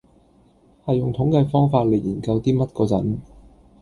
[0.85, 3.17] 喺用統計方法嚟研究啲乜嗰陣